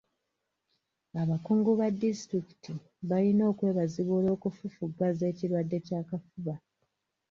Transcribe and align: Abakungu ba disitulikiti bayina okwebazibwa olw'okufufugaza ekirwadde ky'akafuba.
Abakungu 1.21 1.69
ba 1.79 1.87
disitulikiti 2.01 2.71
bayina 3.09 3.43
okwebazibwa 3.51 4.13
olw'okufufugaza 4.19 5.23
ekirwadde 5.31 5.77
ky'akafuba. 5.85 6.55